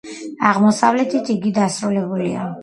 [0.51, 2.49] აღმოსავლეთით იგი დასრულებულია.